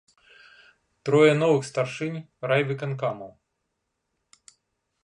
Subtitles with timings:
[1.09, 2.17] Трое новых старшынь
[2.53, 3.31] райвыканкамаў.